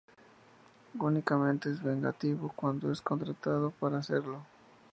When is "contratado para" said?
3.01-3.99